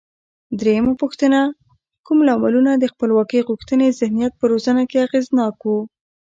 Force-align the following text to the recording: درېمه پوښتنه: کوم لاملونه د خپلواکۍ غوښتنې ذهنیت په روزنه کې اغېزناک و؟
درېمه 0.59 0.93
پوښتنه: 1.01 1.39
کوم 2.05 2.19
لاملونه 2.29 2.71
د 2.77 2.85
خپلواکۍ 2.93 3.39
غوښتنې 3.49 3.87
ذهنیت 3.99 4.33
په 4.37 4.45
روزنه 4.51 4.83
کې 4.89 4.97
اغېزناک 5.05 5.57
و؟ 5.63 5.67